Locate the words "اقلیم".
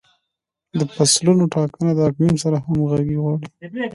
2.09-2.35